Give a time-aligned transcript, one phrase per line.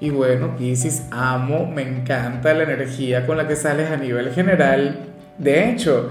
[0.00, 4.98] Y bueno, Pisces, amo, me encanta la energía con la que sales a nivel general.
[5.36, 6.10] De hecho,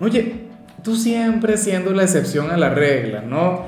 [0.00, 0.46] oye,
[0.82, 3.66] tú siempre siendo la excepción a la regla, ¿no?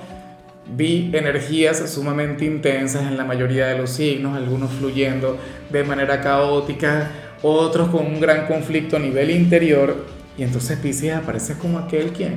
[0.74, 5.38] Vi energías sumamente intensas en la mayoría de los signos, algunos fluyendo
[5.70, 7.10] de manera caótica,
[7.42, 10.06] otros con un gran conflicto a nivel interior.
[10.38, 12.36] Y entonces Pisces aparece como aquel quien,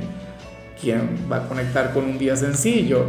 [0.82, 3.08] quien va a conectar con un día sencillo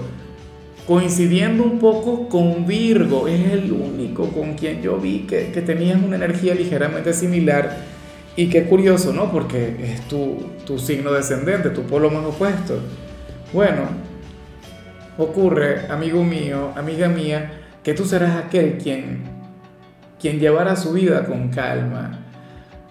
[0.86, 6.02] coincidiendo un poco con Virgo, es el único con quien yo vi que, que tenías
[6.02, 7.76] una energía ligeramente similar.
[8.34, 9.30] Y qué curioso, ¿no?
[9.30, 12.80] Porque es tu, tu signo descendente, tu polo más opuesto.
[13.52, 13.82] Bueno,
[15.18, 17.52] ocurre, amigo mío, amiga mía,
[17.84, 19.24] que tú serás aquel quien,
[20.18, 22.24] quien llevará su vida con calma,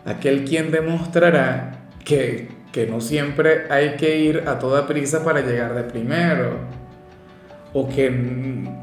[0.06, 5.74] aquel quien demostrará que, que no siempre hay que ir a toda prisa para llegar
[5.74, 6.81] de primero
[7.74, 8.12] o que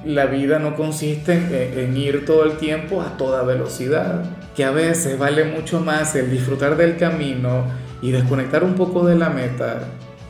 [0.05, 4.25] la vida no consiste en, ir todo el tiempo a toda velocidad,
[4.56, 7.64] que a veces vale mucho más el disfrutar del camino
[8.00, 9.80] y desconectar un poco de la meta,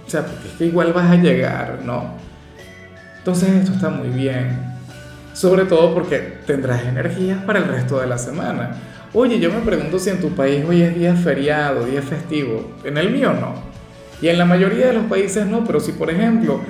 [0.06, 2.15] o sea, porque es que igual vas a llegar, ¿no?
[3.19, 4.59] Entonces esto está muy bien,
[5.34, 8.70] sobre todo porque tendrás energías para el resto de la semana.
[9.12, 12.98] Oye, yo me pregunto si en tu país hoy es día feriado, día festivo, en
[12.98, 13.55] el mío no,
[14.20, 16.61] y en la mayoría de los países no, pero si por ejemplo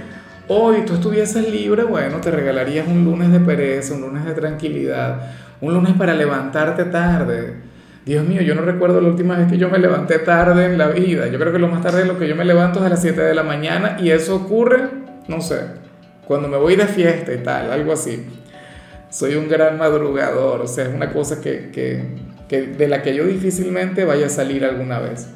[0.48, 5.30] hoy tú estuvieses libre, bueno, te regalarías un lunes de pereza, un lunes de tranquilidad,
[5.60, 7.68] un lunes para levantarte tarde.
[8.05, 10.88] Dios mío, yo no recuerdo la última vez que yo me levanté tarde en la
[10.88, 11.28] vida.
[11.28, 13.02] Yo creo que lo más tarde de lo que yo me levanto es a las
[13.02, 14.88] 7 de la mañana y eso ocurre,
[15.28, 15.60] no sé,
[16.27, 18.24] cuando me voy de fiesta y tal, algo así.
[19.11, 22.02] Soy un gran madrugador, o sea, es una cosa que, que,
[22.48, 25.28] que de la que yo difícilmente vaya a salir alguna vez.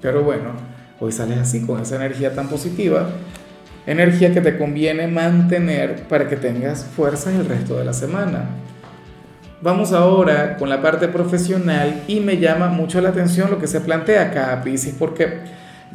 [0.00, 0.52] Pero bueno,
[0.98, 3.08] hoy sales así, con esa energía tan positiva
[3.92, 8.44] energía que te conviene mantener para que tengas fuerzas el resto de la semana.
[9.62, 13.80] Vamos ahora con la parte profesional y me llama mucho la atención lo que se
[13.80, 15.40] plantea acá, Pisces, porque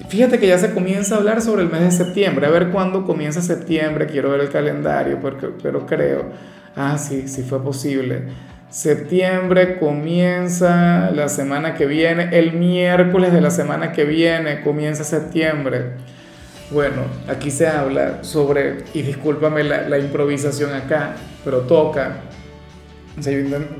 [0.07, 3.05] fíjate que ya se comienza a hablar sobre el mes de septiembre, a ver cuándo
[3.05, 6.29] comienza septiembre, quiero ver el calendario, porque, pero creo,
[6.75, 8.23] ah, sí, sí fue posible.
[8.69, 15.93] Septiembre comienza la semana que viene, el miércoles de la semana que viene comienza septiembre.
[16.71, 22.21] Bueno, aquí se habla sobre, y discúlpame la, improvisación acá, pero toca.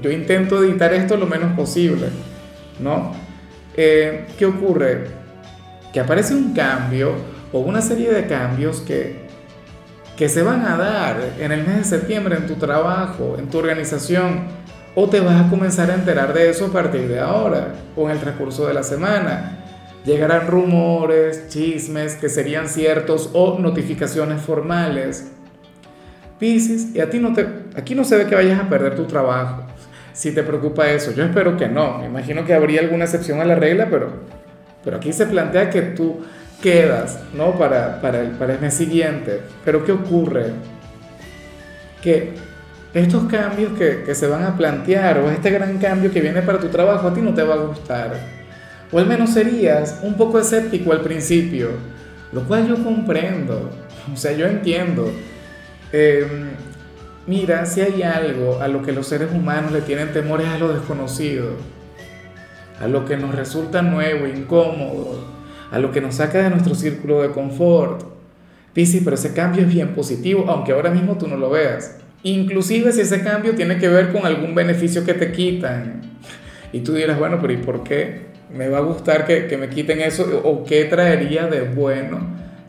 [0.01, 2.07] yo, intento editar esto lo menos posible,
[2.79, 3.11] ¿no?
[3.75, 5.07] Eh, ¿Qué ocurre?
[5.91, 7.13] Que aparece un cambio
[7.51, 9.25] o una serie de cambios que,
[10.15, 13.57] que se van a dar en el mes de septiembre en tu trabajo, en tu
[13.57, 14.43] organización,
[14.93, 18.11] o te vas a comenzar a enterar de eso a partir de ahora o en
[18.11, 19.64] el transcurso de la semana
[20.05, 25.31] llegarán rumores, chismes que serían ciertos o notificaciones formales.
[26.39, 29.05] Piscis, y a ti no te, aquí no se ve que vayas a perder tu
[29.05, 29.63] trabajo.
[30.13, 31.99] Si te preocupa eso, yo espero que no.
[31.99, 34.09] Me imagino que habría alguna excepción a la regla, pero,
[34.83, 36.21] pero aquí se plantea que tú
[36.61, 37.57] quedas, ¿no?
[37.57, 39.41] Para, para, el, para el mes siguiente.
[39.63, 40.51] Pero ¿qué ocurre?
[42.01, 42.33] Que
[42.93, 46.59] estos cambios que, que se van a plantear o este gran cambio que viene para
[46.59, 48.34] tu trabajo a ti no te va a gustar
[48.95, 51.71] o al menos serías un poco escéptico al principio,
[52.31, 53.69] lo cual yo comprendo,
[54.13, 55.11] o sea, yo entiendo.
[55.91, 56.51] Em,
[57.27, 60.57] mira, si hay algo a lo que los seres humanos le tienen temor es a
[60.57, 61.57] lo desconocido,
[62.79, 65.25] a lo que nos resulta nuevo, incómodo,
[65.71, 68.01] a lo que nos saca de nuestro círculo de confort.
[68.71, 71.97] Piscis, pero ese cambio es bien positivo, aunque ahora mismo tú no lo veas.
[72.23, 75.99] Inclusive si ese cambio tiene que ver con algún beneficio que te quitan.
[76.71, 78.34] Y tú dirás, bueno, pero ¿y por qué?
[78.49, 82.19] Me va a gustar que, me quiten eso o qué traería de bueno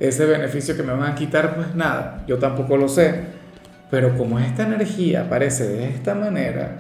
[0.01, 3.37] ese beneficio que me van a quitar, pues nada, yo tampoco lo sé.
[3.91, 6.79] Pero como esta energía aparece de esta manera,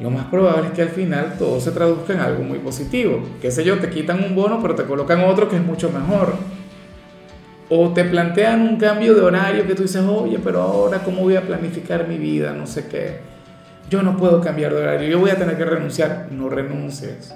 [0.00, 3.22] lo más probable es que al final todo se traduzca en algo muy positivo.
[3.42, 6.34] Qué sé yo, te quitan un bono pero te colocan otro que es mucho mejor.
[7.68, 11.36] O te plantean un cambio de horario que tú dices, oye, pero ahora cómo voy
[11.36, 13.18] a planificar mi vida, no sé qué.
[13.90, 16.28] Yo no puedo cambiar de horario, yo voy a tener que renunciar.
[16.30, 17.34] No renuncies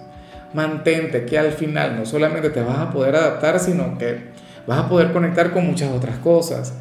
[0.53, 4.31] mantente que al final no solamente te vas a poder adaptar, sino que
[4.67, 6.75] vas a poder conectar con muchas otras cosas.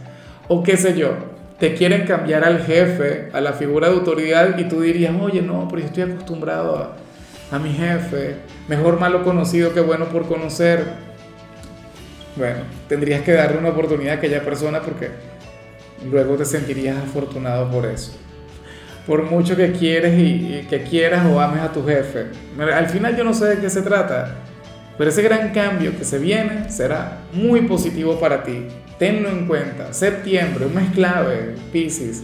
[0.48, 1.12] O qué sé yo,
[1.60, 5.68] te quieren cambiar al jefe, a la figura de autoridad y tú dirías, oye, no,
[5.70, 6.94] pero yo estoy acostumbrado
[7.52, 8.36] a mi jefe,
[8.68, 10.84] mejor malo conocido que bueno por conocer.
[12.36, 15.10] Bueno, tendrías que darle una oportunidad a aquella persona porque
[16.10, 18.18] luego te sentirías afortunado por eso.
[19.10, 22.28] Por mucho que quieres y, que quieras o ames a tu jefe.
[22.60, 24.36] Al final yo no sé de qué se trata,
[25.00, 28.68] pero ese gran cambio que se viene será muy positivo para ti.
[29.00, 29.94] Tenlo en cuenta.
[29.94, 32.22] Septiembre, un mes clave, Pisces.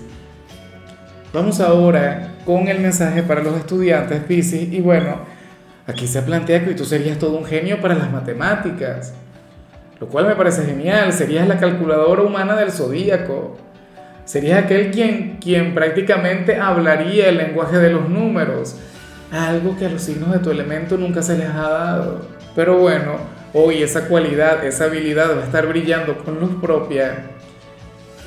[1.33, 4.71] Vamos ahora con el mensaje para los estudiantes, Pisces.
[4.71, 5.21] Y bueno,
[5.88, 9.11] aquí se plantea que tú serías todo un genio para las matemáticas.
[9.99, 11.11] Lo cual me parece genial.
[11.13, 13.57] Serías la calculadora humana del zodíaco.
[14.25, 18.75] Serías aquel quien, quien prácticamente hablaría el lenguaje de los números.
[19.31, 22.27] Algo que a los signos de tu elemento nunca se les ha dado.
[22.56, 23.18] Pero bueno,
[23.54, 27.36] hoy esa cualidad, esa habilidad va a estar brillando con luz propia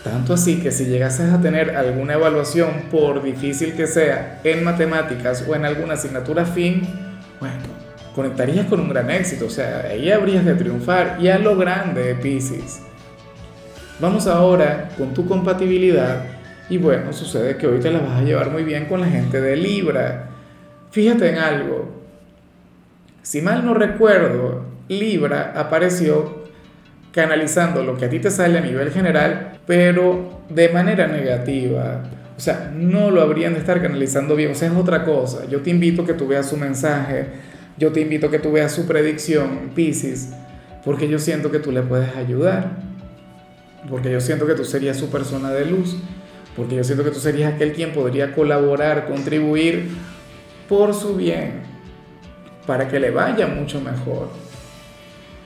[0.09, 5.45] tanto así que si llegases a tener alguna evaluación, por difícil que sea, en matemáticas
[5.47, 6.83] o en alguna asignatura fin,
[7.41, 7.57] bueno,
[8.15, 12.15] conectarías con un gran éxito, o sea, ahí habrías de triunfar y a lo grande,
[12.15, 12.81] Pisces.
[14.01, 16.25] Vamos ahora con tu compatibilidad
[16.71, 19.41] y bueno, sucede que hoy te la vas a llevar muy bien con la gente
[19.41, 20.29] de Libra.
[20.91, 21.93] Fíjate en algo,
[23.23, 26.45] si mal no recuerdo, Libra apareció
[27.13, 32.03] canalizando lo que a ti te sale a nivel general pero de manera negativa.
[32.39, 34.53] O sea, no lo habrían de estar canalizando bien.
[34.53, 35.45] O sea, es otra cosa.
[35.47, 37.27] Yo te invito a que tú veas su mensaje.
[37.77, 40.31] Yo te invito a que tú veas su predicción, Pisces.
[40.87, 42.88] Porque yo siento que tú le puedes ayudar.
[43.89, 45.97] Porque yo siento que tú serías su persona de luz.
[46.57, 49.89] Porque yo siento que tú serías aquel quien podría colaborar, contribuir
[50.69, 51.63] por su bien.
[52.67, 54.29] Para que le vaya mucho mejor.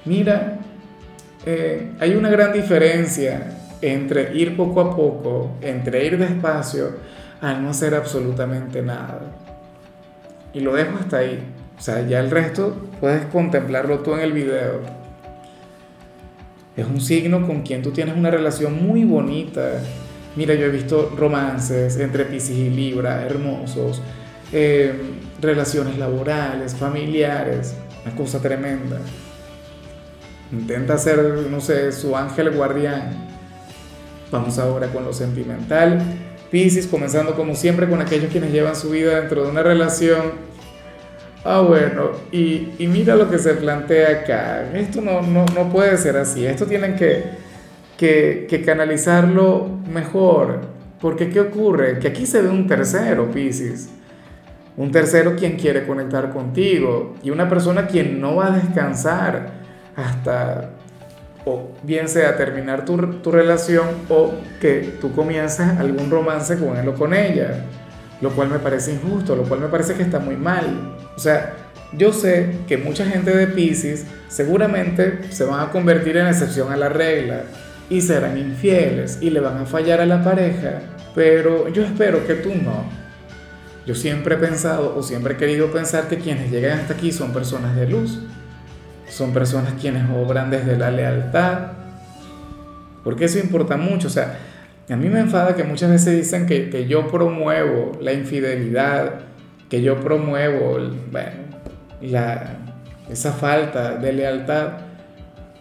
[0.04, 0.58] Mira,
[1.44, 6.96] eh, hay una gran diferencia entre ir poco a poco, entre ir despacio,
[7.40, 9.20] a no hacer absolutamente nada.
[10.54, 11.42] Y lo dejo hasta ahí.
[11.78, 15.01] O sea, ya el resto puedes contemplarlo tú en el video.
[16.76, 19.80] Es un signo con quien tú tienes una relación muy bonita.
[20.36, 24.00] Mira, yo he visto romances entre Pisces y Libra, hermosos,
[24.52, 24.94] eh,
[25.40, 27.74] relaciones laborales, familiares,
[28.04, 28.98] una cosa tremenda.
[30.50, 33.32] Intenta ser, no sé, su ángel guardián
[34.32, 36.02] Vamos ahora con lo sentimental.
[36.50, 40.51] Pisces, comenzando como siempre con aquellos quienes llevan su vida dentro de una relación.
[41.44, 44.70] Ah, bueno, y, mira lo que se plantea acá.
[44.74, 46.46] Esto no, no, no puede ser así.
[46.46, 47.24] Esto tienen que,
[47.96, 50.60] que, canalizarlo mejor.
[51.00, 51.98] Porque ¿qué ocurre?
[51.98, 53.90] Que aquí se ve un tercero, Pisces.
[54.76, 57.16] Un tercero quien quiere conectar contigo.
[57.24, 59.50] Y una persona quien no va a descansar
[59.96, 60.70] hasta
[61.44, 66.88] o bien sea terminar tu, tu, relación o que tú comiences algún romance con él
[66.88, 67.64] o con ella,
[68.22, 70.96] lo cual me parece injusto, lo cual me parece que está muy mal.
[71.14, 71.54] O sea,
[71.92, 76.76] yo sé que mucha gente de Pisces seguramente se van a convertir en excepción a
[76.78, 77.42] la regla
[77.90, 80.80] y serán infieles y le van a fallar a la pareja,
[81.14, 82.84] pero yo espero que tú no.
[83.84, 87.34] Yo siempre he pensado o siempre he querido pensar que quienes llegan hasta aquí son
[87.34, 88.20] personas de luz
[89.12, 91.72] son personas quienes obran desde la lealtad,
[93.04, 94.38] porque eso importa mucho, o sea,
[94.88, 99.20] a mí me enfada que muchas veces dicen que, que yo promuevo la infidelidad,
[99.68, 100.78] que yo promuevo,
[101.10, 101.30] bueno,
[103.08, 104.72] esa falta de lealtad,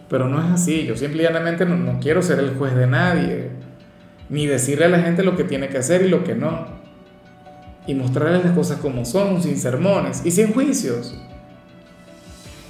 [0.08, 3.50] pero no es así, yo simplemente no, no quiero ser el juez de nadie,
[4.28, 6.66] ni decirle a la gente lo que tiene que hacer y lo que no,
[7.86, 11.16] y mostrarles las cosas como son, sin sermones y sin juicios.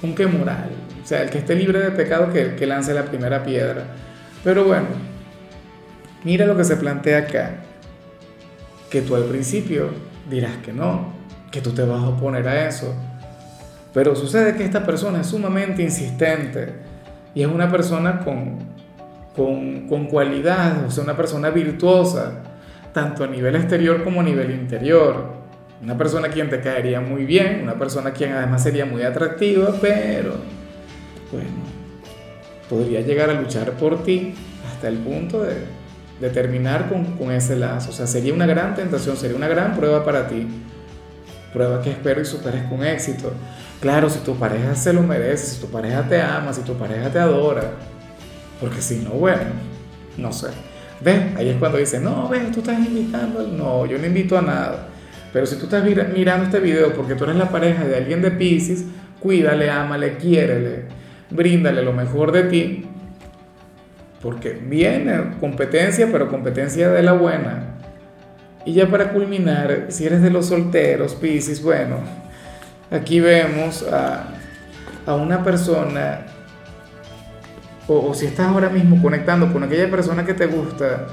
[0.00, 0.70] ¿Con qué moral?
[1.02, 3.84] O sea, el que esté libre de pecado que lance la primera piedra.
[4.42, 4.86] Pero bueno,
[6.24, 7.56] mira lo que se plantea acá.
[8.90, 9.90] Que tú al principio
[10.28, 11.12] dirás que no,
[11.50, 12.94] que tú te vas a oponer a eso.
[13.94, 16.72] Pero sucede que esta persona es sumamente insistente
[17.34, 18.58] y es una persona con,
[19.36, 22.42] con, con cualidades, o sea, una persona virtuosa,
[22.92, 25.42] tanto a nivel exterior como a nivel interior.
[25.82, 30.36] Una persona quien te caería muy bien, una persona quien además sería muy atractiva, pero
[31.32, 31.50] bueno,
[32.70, 34.34] podría llegar a luchar por ti
[34.72, 35.56] hasta el punto de,
[36.22, 37.90] de terminar con, con, ese lazo.
[37.90, 40.46] O sea, sería una gran tentación, sería una gran prueba para ti.
[41.52, 43.32] Prueba que espero y superes con éxito.
[43.80, 47.10] Claro, si tu pareja se lo merece, si tu pareja te ama, si tu pareja
[47.10, 47.72] te adora.
[48.60, 49.50] Porque si no, bueno,
[50.16, 50.46] no sé.
[51.00, 51.36] ¿Ves?
[51.36, 53.42] Ahí es cuando dice, no, ves, tú estás invitando.
[53.42, 54.88] No, yo no invito a nada.
[55.32, 58.30] Pero si tú estás mirando este video porque tú eres la pareja de alguien de
[58.30, 58.84] Pisces,
[59.18, 60.84] cuídale, ámale, quiérele,
[61.30, 62.86] bríndale lo mejor de ti.
[64.22, 67.74] Porque viene competencia, pero competencia de la buena.
[68.64, 71.96] Y ya para culminar, si eres de los solteros, Pisces, bueno,
[72.90, 74.28] aquí vemos a,
[75.04, 76.20] a una persona,
[77.88, 81.08] o, o si estás ahora mismo conectando con aquella persona que te gusta,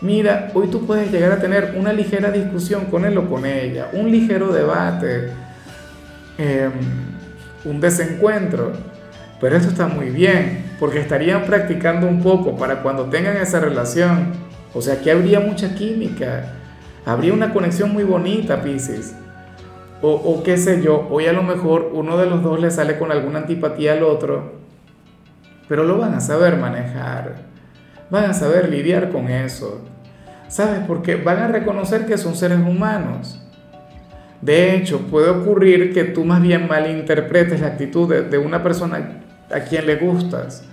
[0.00, 3.88] mira, hoy tú puedes llegar a tener una ligera discusión con él o con ella,
[3.92, 5.30] un ligero debate,
[6.38, 6.70] eh,
[7.64, 8.72] un desencuentro.
[9.40, 14.32] Pero esto está muy bien, porque estarían practicando un poco para cuando tengan esa relación.
[14.74, 16.52] O sea, que habría mucha química,
[17.04, 19.14] habría una conexión muy bonita, Pisces.
[20.02, 22.98] O, o qué sé yo, hoy a lo mejor uno de los dos le sale
[22.98, 24.52] con alguna antipatía al otro,
[25.68, 27.36] pero lo van a saber manejar,
[28.10, 29.82] van a saber lidiar con eso.
[30.48, 30.80] ¿Sabes?
[30.86, 33.42] Porque van a reconocer que son seres humanos.
[34.40, 39.22] De hecho, puede ocurrir que tú más bien malinterpretes la actitud de, de una persona
[39.50, 40.64] a quien le gustas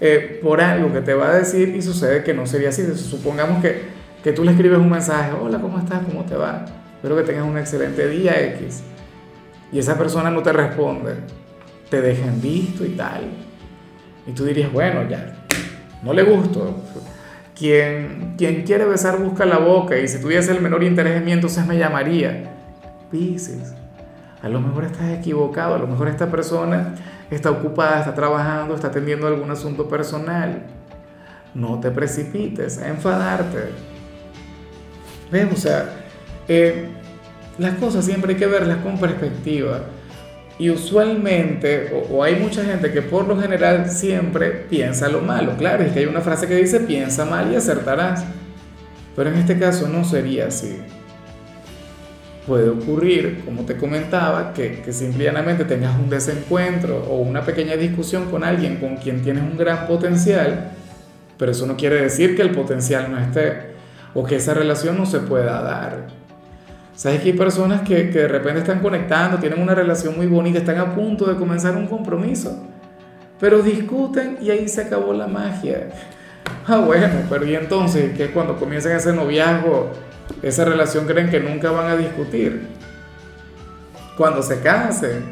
[0.00, 2.84] eh, por algo que te va a decir y sucede que no sería así.
[2.94, 3.82] Supongamos que,
[4.22, 6.04] que tú le escribes un mensaje, hola, ¿cómo estás?
[6.04, 6.64] ¿Cómo te va?
[6.96, 8.82] Espero que tengas un excelente día X.
[9.72, 11.14] Y esa persona no te responde,
[11.90, 13.28] te deja en visto y tal.
[14.26, 15.46] Y tú dirías, bueno, ya,
[16.02, 16.82] no le gusto.
[17.56, 21.32] Quien, quien quiere besar busca la boca y si tuviese el menor interés en mí
[21.32, 22.54] entonces me llamaría.
[23.10, 23.74] Pisces,
[24.42, 26.94] a lo mejor estás equivocado, a lo mejor esta persona
[27.30, 30.66] está ocupada, está trabajando, está atendiendo algún asunto personal.
[31.54, 33.70] No te precipites a enfadarte.
[35.30, 35.48] ¿Ves?
[35.52, 35.90] O sea,
[36.46, 36.88] eh,
[37.58, 39.80] las cosas siempre hay que verlas con perspectiva.
[40.58, 45.56] Y usualmente, o, o, hay mucha gente que por lo general siempre piensa lo malo.
[45.56, 48.24] Claro, es que hay una frase que dice piensa mal y acertarás.
[49.14, 50.80] Pero en este caso no sería así
[52.48, 58.30] puede ocurrir, como te comentaba, que, que simplemente tengas un desencuentro o una pequeña discusión
[58.30, 60.70] con alguien con quien tienes un gran potencial,
[61.36, 63.68] pero eso no quiere decir que el potencial no esté
[64.14, 66.06] o que esa relación no se pueda dar.
[66.94, 70.58] Sabes que hay personas que, que de repente están conectando, tienen una relación muy bonita,
[70.58, 72.66] están a punto de comenzar un compromiso,
[73.38, 75.90] pero discuten y ahí se acabó la magia.
[76.66, 79.92] Ah, bueno, pero y entonces, que cuando comiencen ese noviazgo,
[80.42, 82.66] esa relación creen que nunca van a discutir.
[84.16, 85.24] Cuando se casen.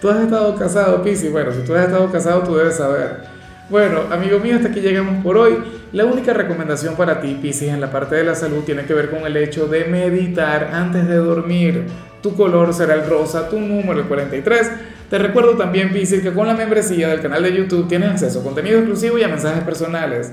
[0.00, 1.28] Tú has estado casado, Pisi.
[1.28, 3.28] Bueno, si tú has estado casado, tú debes saber.
[3.68, 5.58] Bueno, amigo mío, hasta aquí llegamos por hoy.
[5.92, 9.10] La única recomendación para ti, Piscis, en la parte de la salud tiene que ver
[9.10, 11.86] con el hecho de meditar antes de dormir.
[12.20, 14.70] Tu color será el rosa, tu número el 43.
[15.08, 18.42] Te recuerdo también, Piscis, que con la membresía del canal de YouTube tienes acceso a
[18.42, 20.32] contenido exclusivo y a mensajes personales.